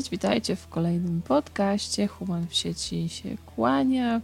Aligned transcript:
Cześć, 0.00 0.10
witajcie 0.10 0.56
w 0.56 0.68
kolejnym 0.68 1.22
podcaście. 1.22 2.06
Human 2.06 2.46
w 2.46 2.54
sieci 2.54 3.08
się 3.08 3.36
kłania. 3.46 4.20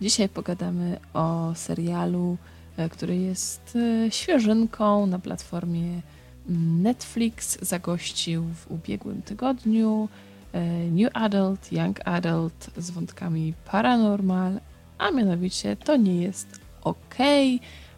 Dzisiaj 0.00 0.28
pogadamy 0.28 1.00
o 1.14 1.52
serialu, 1.54 2.36
e, 2.76 2.88
który 2.88 3.16
jest 3.16 3.76
e, 4.06 4.10
świeżynką 4.10 5.06
na 5.06 5.18
platformie 5.18 6.00
mm, 6.48 6.82
Netflix. 6.82 7.58
Zagościł 7.62 8.44
w 8.44 8.70
ubiegłym 8.70 9.22
tygodniu 9.22 10.08
e, 10.52 10.64
New 10.90 11.10
Adult, 11.14 11.72
Young 11.72 12.08
Adult 12.08 12.70
z 12.76 12.90
wątkami 12.90 13.54
paranormal, 13.70 14.60
a 14.98 15.10
mianowicie 15.10 15.76
to 15.76 15.96
nie 15.96 16.22
jest 16.22 16.60
ok. 16.82 17.18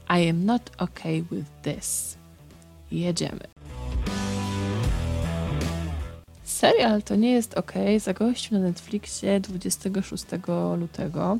I 0.08 0.28
am 0.28 0.44
not 0.44 0.70
okay 0.78 1.22
with 1.22 1.46
this. 1.62 2.18
Jedziemy. 2.90 3.55
Serial 6.56 7.02
to 7.02 7.16
nie 7.16 7.32
jest 7.32 7.54
ok. 7.54 7.72
Zagościł 7.98 8.58
na 8.58 8.64
Netflixie 8.64 9.40
26 9.40 10.24
lutego. 10.78 11.38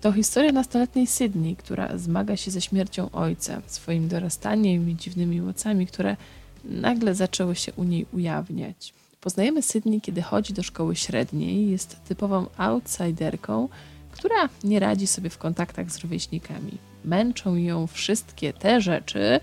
To 0.00 0.12
historia 0.12 0.52
nastoletniej 0.52 1.06
Sydney, 1.06 1.56
która 1.56 1.98
zmaga 1.98 2.36
się 2.36 2.50
ze 2.50 2.60
śmiercią 2.60 3.10
ojca, 3.10 3.62
swoim 3.66 4.08
dorastaniem 4.08 4.90
i 4.90 4.96
dziwnymi 4.96 5.40
mocami, 5.40 5.86
które 5.86 6.16
nagle 6.64 7.14
zaczęły 7.14 7.56
się 7.56 7.72
u 7.72 7.84
niej 7.84 8.06
ujawniać. 8.12 8.94
Poznajemy 9.20 9.62
Sydney, 9.62 10.00
kiedy 10.00 10.22
chodzi 10.22 10.54
do 10.54 10.62
szkoły 10.62 10.96
średniej, 10.96 11.70
jest 11.70 11.96
typową 12.08 12.46
outsiderką, 12.56 13.68
która 14.10 14.48
nie 14.64 14.80
radzi 14.80 15.06
sobie 15.06 15.30
w 15.30 15.38
kontaktach 15.38 15.90
z 15.90 15.98
rówieśnikami. 15.98 16.72
Męczą 17.04 17.54
ją 17.54 17.86
wszystkie 17.86 18.52
te 18.52 18.80
rzeczy, 18.80 19.40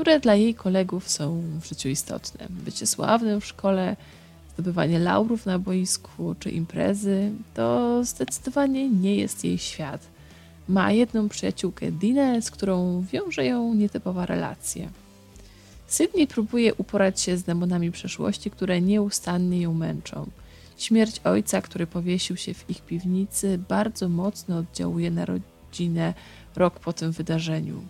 które 0.00 0.20
dla 0.20 0.34
jej 0.34 0.54
kolegów 0.54 1.10
są 1.10 1.42
w 1.60 1.68
życiu 1.68 1.88
istotne. 1.88 2.46
Bycie 2.50 2.86
sławnym 2.86 3.40
w 3.40 3.46
szkole, 3.46 3.96
zdobywanie 4.54 4.98
laurów 4.98 5.46
na 5.46 5.58
boisku 5.58 6.34
czy 6.38 6.50
imprezy 6.50 7.30
to 7.54 8.00
zdecydowanie 8.04 8.88
nie 8.90 9.16
jest 9.16 9.44
jej 9.44 9.58
świat. 9.58 10.06
Ma 10.68 10.92
jedną 10.92 11.28
przyjaciółkę 11.28 11.92
Dinę, 11.92 12.42
z 12.42 12.50
którą 12.50 13.04
wiąże 13.12 13.44
ją 13.44 13.74
nietypowa 13.74 14.26
relacja. 14.26 14.88
Sydney 15.86 16.26
próbuje 16.26 16.74
uporać 16.74 17.20
się 17.20 17.36
z 17.36 17.42
demonami 17.42 17.90
przeszłości, 17.92 18.50
które 18.50 18.80
nieustannie 18.80 19.60
ją 19.60 19.74
męczą. 19.74 20.26
Śmierć 20.78 21.20
ojca, 21.24 21.62
który 21.62 21.86
powiesił 21.86 22.36
się 22.36 22.54
w 22.54 22.70
ich 22.70 22.82
piwnicy, 22.82 23.58
bardzo 23.68 24.08
mocno 24.08 24.58
oddziałuje 24.58 25.10
na 25.10 25.24
rodzinę 25.24 26.14
rok 26.56 26.80
po 26.80 26.92
tym 26.92 27.12
wydarzeniu. 27.12 27.82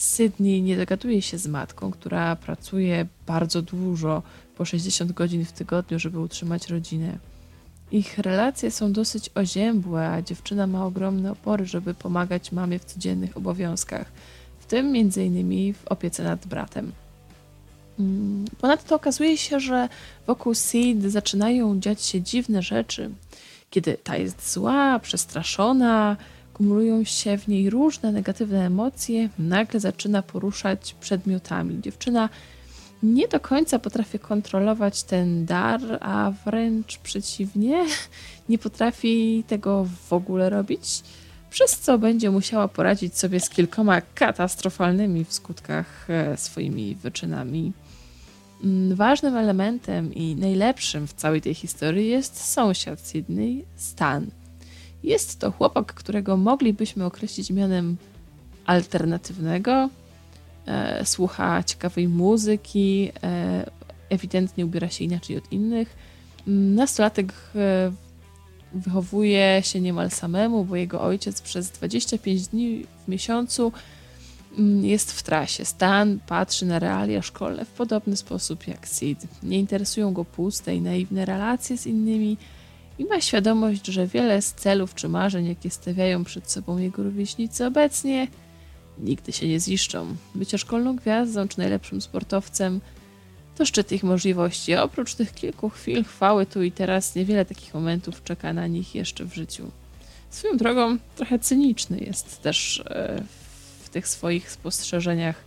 Sydney 0.00 0.62
nie 0.62 0.76
dogaduje 0.76 1.22
się 1.22 1.38
z 1.38 1.46
matką, 1.46 1.90
która 1.90 2.36
pracuje 2.36 3.06
bardzo 3.26 3.62
dużo, 3.62 4.22
po 4.56 4.64
60 4.64 5.12
godzin 5.12 5.44
w 5.44 5.52
tygodniu, 5.52 5.98
żeby 5.98 6.20
utrzymać 6.20 6.68
rodzinę. 6.68 7.18
Ich 7.92 8.18
relacje 8.18 8.70
są 8.70 8.92
dosyć 8.92 9.30
oziębłe, 9.34 10.08
a 10.08 10.22
dziewczyna 10.22 10.66
ma 10.66 10.86
ogromne 10.86 11.32
opory, 11.32 11.66
żeby 11.66 11.94
pomagać 11.94 12.52
mamie 12.52 12.78
w 12.78 12.84
codziennych 12.84 13.36
obowiązkach, 13.36 14.12
w 14.60 14.66
tym 14.66 14.86
m.in. 14.86 15.74
w 15.74 15.88
opiece 15.88 16.24
nad 16.24 16.46
bratem. 16.46 16.92
Mm, 17.98 18.44
ponadto 18.60 18.94
okazuje 18.94 19.36
się, 19.36 19.60
że 19.60 19.88
wokół 20.26 20.54
Sid 20.54 21.02
zaczynają 21.02 21.80
dziać 21.80 22.02
się 22.02 22.22
dziwne 22.22 22.62
rzeczy. 22.62 23.10
Kiedy 23.70 23.96
ta 24.04 24.16
jest 24.16 24.52
zła, 24.52 24.98
przestraszona, 24.98 26.16
kumulują 26.60 27.04
się 27.04 27.38
w 27.38 27.48
niej 27.48 27.70
różne 27.70 28.12
negatywne 28.12 28.66
emocje, 28.66 29.28
nagle 29.38 29.80
zaczyna 29.80 30.22
poruszać 30.22 30.94
przedmiotami. 31.00 31.80
Dziewczyna 31.80 32.28
nie 33.02 33.28
do 33.28 33.40
końca 33.40 33.78
potrafi 33.78 34.18
kontrolować 34.18 35.02
ten 35.02 35.46
dar, 35.46 35.80
a 36.00 36.32
wręcz 36.44 36.98
przeciwnie, 36.98 37.86
nie 38.48 38.58
potrafi 38.58 39.44
tego 39.46 39.86
w 40.08 40.12
ogóle 40.12 40.50
robić, 40.50 41.02
przez 41.50 41.78
co 41.78 41.98
będzie 41.98 42.30
musiała 42.30 42.68
poradzić 42.68 43.18
sobie 43.18 43.40
z 43.40 43.50
kilkoma 43.50 44.00
katastrofalnymi 44.00 45.24
w 45.24 45.32
skutkach 45.32 46.10
e, 46.10 46.36
swoimi 46.36 46.94
wyczynami. 46.94 47.72
Mm, 48.64 48.94
ważnym 48.96 49.36
elementem 49.36 50.14
i 50.14 50.36
najlepszym 50.36 51.06
w 51.06 51.12
całej 51.12 51.40
tej 51.40 51.54
historii 51.54 52.08
jest 52.08 52.44
sąsiad 52.44 53.00
Sydney, 53.00 53.64
Stan. 53.76 54.39
Jest 55.04 55.38
to 55.38 55.50
chłopak, 55.50 55.94
którego 55.94 56.36
moglibyśmy 56.36 57.04
określić 57.04 57.50
mianem 57.50 57.96
alternatywnego. 58.66 59.90
E, 60.66 61.06
słucha 61.06 61.62
ciekawej 61.62 62.08
muzyki, 62.08 63.10
e, 63.22 63.70
ewidentnie 64.08 64.66
ubiera 64.66 64.88
się 64.88 65.04
inaczej 65.04 65.36
od 65.36 65.52
innych. 65.52 65.96
Mm, 66.48 66.74
nastolatek 66.74 67.32
e, 67.54 67.92
wychowuje 68.72 69.62
się 69.64 69.80
niemal 69.80 70.10
samemu, 70.10 70.64
bo 70.64 70.76
jego 70.76 71.00
ojciec 71.00 71.40
przez 71.40 71.70
25 71.70 72.48
dni 72.48 72.84
w 73.04 73.08
miesiącu 73.08 73.72
mm, 74.58 74.84
jest 74.84 75.12
w 75.12 75.22
trasie. 75.22 75.64
Stan 75.64 76.18
patrzy 76.26 76.66
na 76.66 76.78
realia 76.78 77.22
szkolne 77.22 77.64
w 77.64 77.70
podobny 77.70 78.16
sposób 78.16 78.66
jak 78.66 78.86
Sid. 78.86 79.18
Nie 79.42 79.58
interesują 79.58 80.12
go 80.12 80.24
puste 80.24 80.74
i 80.74 80.80
naiwne 80.80 81.24
relacje 81.24 81.78
z 81.78 81.86
innymi, 81.86 82.36
i 83.00 83.04
ma 83.04 83.20
świadomość, 83.20 83.86
że 83.86 84.06
wiele 84.06 84.42
z 84.42 84.52
celów 84.54 84.94
czy 84.94 85.08
marzeń, 85.08 85.46
jakie 85.46 85.70
stawiają 85.70 86.24
przed 86.24 86.50
sobą 86.50 86.78
jego 86.78 87.02
rówieśnicy 87.02 87.66
obecnie, 87.66 88.28
nigdy 88.98 89.32
się 89.32 89.48
nie 89.48 89.60
ziszczą. 89.60 90.16
Bycie 90.34 90.58
szkolną 90.58 90.96
gwiazdą 90.96 91.48
czy 91.48 91.58
najlepszym 91.58 92.00
sportowcem 92.00 92.80
to 93.56 93.66
szczyt 93.66 93.92
ich 93.92 94.02
możliwości, 94.02 94.74
oprócz 94.74 95.14
tych 95.14 95.34
kilku 95.34 95.70
chwil 95.70 96.04
chwały 96.04 96.46
tu 96.46 96.62
i 96.62 96.72
teraz 96.72 97.14
niewiele 97.14 97.44
takich 97.44 97.74
momentów 97.74 98.24
czeka 98.24 98.52
na 98.52 98.66
nich 98.66 98.94
jeszcze 98.94 99.24
w 99.24 99.34
życiu. 99.34 99.70
Swoją 100.30 100.56
drogą 100.56 100.98
trochę 101.16 101.38
cyniczny 101.38 101.98
jest 101.98 102.42
też 102.42 102.82
e, 102.86 103.22
w 103.82 103.88
tych 103.88 104.08
swoich 104.08 104.50
spostrzeżeniach 104.50 105.44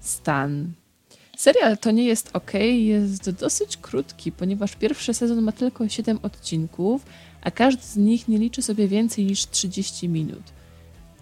stan 0.00 0.72
Serial 1.36 1.78
to 1.78 1.90
nie 1.90 2.04
jest 2.04 2.30
ok, 2.32 2.52
jest 2.78 3.30
dosyć 3.30 3.76
krótki, 3.76 4.32
ponieważ 4.32 4.76
pierwszy 4.76 5.14
sezon 5.14 5.42
ma 5.42 5.52
tylko 5.52 5.88
7 5.88 6.18
odcinków, 6.22 7.06
a 7.42 7.50
każdy 7.50 7.82
z 7.82 7.96
nich 7.96 8.28
nie 8.28 8.38
liczy 8.38 8.62
sobie 8.62 8.88
więcej 8.88 9.24
niż 9.24 9.46
30 9.46 10.08
minut. 10.08 10.42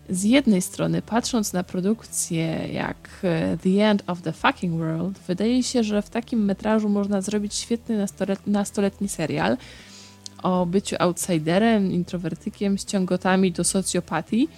Z 0.09 0.25
jednej 0.25 0.63
strony, 0.63 1.03
patrząc 1.03 1.53
na 1.53 1.65
produkcję 1.65 2.69
jak 2.73 3.09
e, 3.23 3.59
The 3.63 3.89
End 3.91 4.03
of 4.07 4.23
the 4.23 4.33
Fucking 4.33 4.79
World, 4.79 5.19
wydaje 5.19 5.63
się, 5.63 5.85
że 5.85 6.03
w 6.03 6.11
takim 6.11 6.45
metrażu 6.45 6.89
można 6.89 7.21
zrobić 7.21 7.55
świetny 7.55 8.07
nastoletni 8.47 9.09
serial 9.09 9.57
o 10.43 10.67
byciu 10.67 10.97
outsiderem, 10.99 11.93
introwertykiem, 11.93 12.79
z 12.79 12.85
ciągotami 12.85 13.53
do 13.53 13.65
socjopatii, 13.65 14.49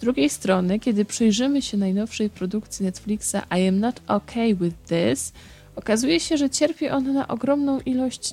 drugiej 0.00 0.30
strony, 0.30 0.78
kiedy 0.78 1.04
przyjrzymy 1.04 1.62
się 1.62 1.76
najnowszej 1.76 2.30
produkcji 2.30 2.84
Netflixa 2.84 3.36
I 3.58 3.68
Am 3.68 3.80
Not 3.80 4.00
Okay 4.06 4.54
With 4.54 4.76
This, 4.86 5.32
okazuje 5.76 6.20
się, 6.20 6.36
że 6.36 6.50
cierpi 6.50 6.88
on 6.88 7.12
na 7.12 7.28
ogromną 7.28 7.80
ilość 7.80 8.32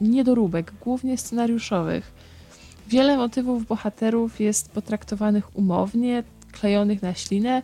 niedoróbek, 0.00 0.72
głównie 0.80 1.18
scenariuszowych. 1.18 2.12
Wiele 2.88 3.16
motywów 3.16 3.66
bohaterów 3.66 4.40
jest 4.40 4.70
potraktowanych 4.70 5.56
umownie, 5.56 6.22
klejonych 6.52 7.02
na 7.02 7.14
ślinę, 7.14 7.62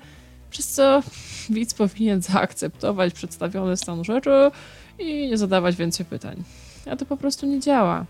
przez 0.50 0.68
co 0.68 1.02
widz 1.50 1.74
powinien 1.74 2.22
zaakceptować 2.22 3.14
przedstawiony 3.14 3.76
stan 3.76 4.04
rzeczy 4.04 4.50
i 4.98 5.28
nie 5.28 5.38
zadawać 5.38 5.76
więcej 5.76 6.06
pytań. 6.06 6.42
A 6.90 6.96
to 6.96 7.06
po 7.06 7.16
prostu 7.16 7.46
nie 7.46 7.60
działa. 7.60 8.06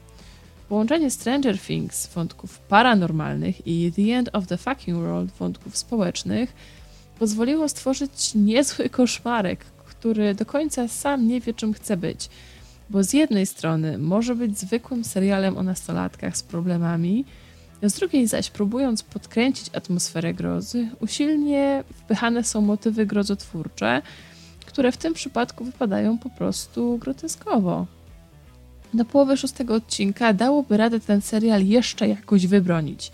Połączenie 0.68 1.10
Stranger 1.10 1.58
Things 1.58 2.06
wątków 2.06 2.58
paranormalnych 2.58 3.66
i 3.66 3.92
The 3.96 4.16
End 4.16 4.30
of 4.32 4.46
the 4.46 4.56
Fucking 4.56 4.98
World 4.98 5.30
wątków 5.30 5.76
społecznych 5.76 6.52
pozwoliło 7.18 7.68
stworzyć 7.68 8.34
niezły 8.34 8.88
koszmarek, 8.88 9.64
który 9.64 10.34
do 10.34 10.46
końca 10.46 10.88
sam 10.88 11.28
nie 11.28 11.40
wie, 11.40 11.54
czym 11.54 11.72
chce 11.72 11.96
być. 11.96 12.28
Bo 12.90 13.04
z 13.04 13.12
jednej 13.12 13.46
strony 13.46 13.98
może 13.98 14.34
być 14.34 14.58
zwykłym 14.58 15.04
serialem 15.04 15.58
o 15.58 15.62
nastolatkach 15.62 16.36
z 16.36 16.42
problemami, 16.42 17.24
z 17.82 17.92
drugiej 17.94 18.26
zaś 18.26 18.50
próbując 18.50 19.02
podkręcić 19.02 19.70
atmosferę 19.72 20.34
grozy, 20.34 20.88
usilnie 21.00 21.84
wpychane 21.94 22.44
są 22.44 22.60
motywy 22.60 23.06
grozotwórcze, 23.06 24.02
które 24.66 24.92
w 24.92 24.96
tym 24.96 25.14
przypadku 25.14 25.64
wypadają 25.64 26.18
po 26.18 26.30
prostu 26.30 26.98
groteskowo 26.98 27.86
do 28.94 29.04
połowy 29.04 29.36
szóstego 29.36 29.74
odcinka 29.74 30.32
dałoby 30.32 30.76
radę 30.76 31.00
ten 31.00 31.20
serial 31.20 31.66
jeszcze 31.66 32.08
jakoś 32.08 32.46
wybronić. 32.46 33.12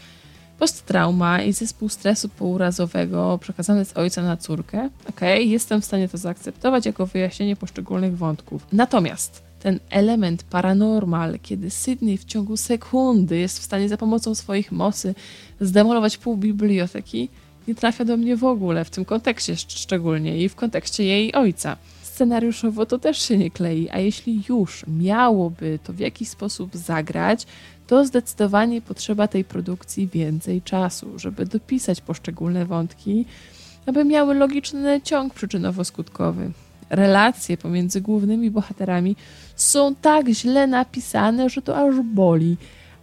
Posttrauma 0.58 1.42
i 1.42 1.52
zespół 1.52 1.88
stresu 1.88 2.28
pourazowego 2.28 3.38
przekazany 3.38 3.84
z 3.84 3.96
ojca 3.96 4.22
na 4.22 4.36
córkę. 4.36 4.90
Okej, 5.08 5.38
okay, 5.38 5.44
jestem 5.44 5.80
w 5.80 5.84
stanie 5.84 6.08
to 6.08 6.18
zaakceptować 6.18 6.86
jako 6.86 7.06
wyjaśnienie 7.06 7.56
poszczególnych 7.56 8.16
wątków. 8.16 8.66
Natomiast 8.72 9.42
ten 9.60 9.80
element 9.90 10.42
paranormal, 10.42 11.38
kiedy 11.42 11.70
Sydney 11.70 12.18
w 12.18 12.24
ciągu 12.24 12.56
sekundy 12.56 13.38
jest 13.38 13.58
w 13.58 13.62
stanie 13.62 13.88
za 13.88 13.96
pomocą 13.96 14.34
swoich 14.34 14.72
mocy 14.72 15.14
zdemolować 15.60 16.16
pół 16.16 16.36
biblioteki, 16.36 17.28
nie 17.68 17.74
trafia 17.74 18.04
do 18.04 18.16
mnie 18.16 18.36
w 18.36 18.44
ogóle, 18.44 18.84
w 18.84 18.90
tym 18.90 19.04
kontekście 19.04 19.56
szczególnie 19.56 20.38
i 20.38 20.48
w 20.48 20.54
kontekście 20.54 21.04
jej 21.04 21.34
ojca. 21.34 21.76
Scenariuszowo 22.14 22.86
to 22.86 22.98
też 22.98 23.22
się 23.22 23.38
nie 23.38 23.50
klei, 23.50 23.88
a 23.90 23.98
jeśli 23.98 24.42
już 24.48 24.84
miałoby 24.88 25.78
to 25.84 25.92
w 25.92 25.98
jakiś 25.98 26.28
sposób 26.28 26.76
zagrać, 26.76 27.46
to 27.86 28.06
zdecydowanie 28.06 28.80
potrzeba 28.82 29.28
tej 29.28 29.44
produkcji 29.44 30.08
więcej 30.08 30.62
czasu, 30.62 31.18
żeby 31.18 31.46
dopisać 31.46 32.00
poszczególne 32.00 32.66
wątki, 32.66 33.24
aby 33.86 34.04
miały 34.04 34.34
logiczny 34.34 35.00
ciąg 35.00 35.34
przyczynowo-skutkowy. 35.34 36.50
Relacje 36.90 37.56
pomiędzy 37.56 38.00
głównymi 38.00 38.50
bohaterami 38.50 39.16
są 39.56 39.94
tak 39.94 40.28
źle 40.28 40.66
napisane, 40.66 41.48
że 41.50 41.62
to 41.62 41.76
aż 41.76 41.94
boli. 42.00 42.56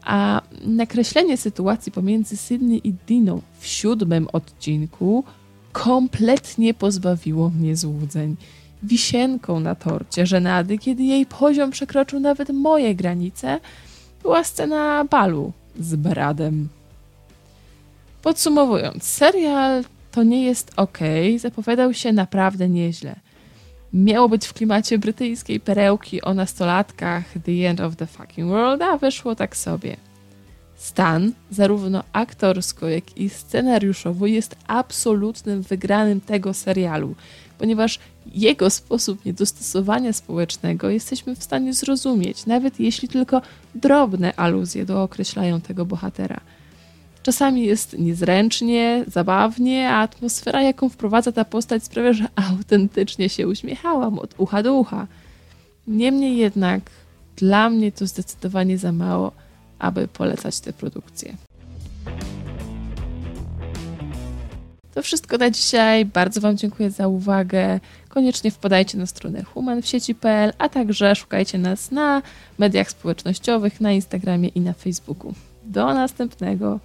A 0.03 0.41
nakreślenie 0.65 1.37
sytuacji 1.37 1.91
pomiędzy 1.91 2.37
Sydney 2.37 2.87
i 2.87 2.93
Diną 3.07 3.41
w 3.59 3.67
siódmym 3.67 4.27
odcinku 4.33 5.23
kompletnie 5.71 6.73
pozbawiło 6.73 7.49
mnie 7.49 7.75
złudzeń. 7.75 8.35
Wisienką 8.83 9.59
na 9.59 9.75
torcie 9.75 10.25
żenady, 10.25 10.77
kiedy 10.77 11.03
jej 11.03 11.25
poziom 11.25 11.71
przekroczył 11.71 12.19
nawet 12.19 12.49
moje 12.49 12.95
granice, 12.95 13.59
była 14.21 14.43
scena 14.43 15.05
balu 15.05 15.51
z 15.79 15.95
Bradem. 15.95 16.69
Podsumowując, 18.21 19.03
serial 19.03 19.83
to 20.11 20.23
nie 20.23 20.43
jest 20.43 20.71
ok, 20.75 20.97
zapowiadał 21.37 21.93
się 21.93 22.13
naprawdę 22.13 22.69
nieźle. 22.69 23.15
Miało 23.93 24.29
być 24.29 24.45
w 24.45 24.53
klimacie 24.53 24.97
brytyjskiej 24.97 25.59
perełki 25.59 26.21
o 26.21 26.33
nastolatkach 26.33 27.23
The 27.45 27.69
End 27.69 27.79
of 27.79 27.95
the 27.95 28.07
Fucking 28.07 28.49
World, 28.49 28.81
a 28.81 28.97
wyszło 28.97 29.35
tak 29.35 29.57
sobie. 29.57 29.97
Stan, 30.81 31.31
zarówno 31.51 32.03
aktorsko, 32.13 32.89
jak 32.89 33.17
i 33.17 33.29
scenariuszowo, 33.29 34.25
jest 34.25 34.55
absolutnym 34.67 35.61
wygranym 35.61 36.21
tego 36.21 36.53
serialu, 36.53 37.15
ponieważ 37.57 37.99
jego 38.35 38.69
sposób 38.69 39.25
niedostosowania 39.25 40.13
społecznego 40.13 40.89
jesteśmy 40.89 41.35
w 41.35 41.43
stanie 41.43 41.73
zrozumieć, 41.73 42.45
nawet 42.45 42.79
jeśli 42.79 43.07
tylko 43.07 43.41
drobne 43.75 44.35
aluzje 44.35 44.85
dookreślają 44.85 45.61
tego 45.61 45.85
bohatera. 45.85 46.39
Czasami 47.23 47.65
jest 47.65 47.99
niezręcznie, 47.99 49.05
zabawnie, 49.07 49.89
a 49.89 50.01
atmosfera, 50.01 50.61
jaką 50.61 50.89
wprowadza 50.89 51.31
ta 51.31 51.45
postać, 51.45 51.83
sprawia, 51.83 52.13
że 52.13 52.25
autentycznie 52.35 53.29
się 53.29 53.47
uśmiechałam 53.47 54.19
od 54.19 54.33
ucha 54.37 54.63
do 54.63 54.73
ucha. 54.73 55.07
Niemniej 55.87 56.37
jednak, 56.37 56.81
dla 57.35 57.69
mnie 57.69 57.91
to 57.91 58.07
zdecydowanie 58.07 58.77
za 58.77 58.91
mało, 58.91 59.31
aby 59.81 60.07
polecać 60.07 60.59
tę 60.59 60.73
produkcję. 60.73 61.35
To 64.93 65.01
wszystko 65.01 65.37
na 65.37 65.49
dzisiaj. 65.49 66.05
Bardzo 66.05 66.41
Wam 66.41 66.57
dziękuję 66.57 66.91
za 66.91 67.07
uwagę. 67.07 67.79
Koniecznie 68.09 68.51
wpadajcie 68.51 68.97
na 68.97 69.05
stronę 69.05 69.43
humanwsieci.pl, 69.43 70.53
a 70.57 70.69
także 70.69 71.15
szukajcie 71.15 71.57
nas 71.57 71.91
na 71.91 72.21
mediach 72.57 72.91
społecznościowych, 72.91 73.81
na 73.81 73.91
Instagramie 73.91 74.47
i 74.47 74.61
na 74.61 74.73
Facebooku. 74.73 75.33
Do 75.63 75.93
następnego. 75.93 76.79